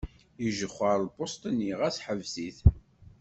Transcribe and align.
Ijexxer 0.45 0.97
lpuṣt-nni, 1.07 1.71
ɣas 1.79 1.97
ḥbes-it. 2.05 2.57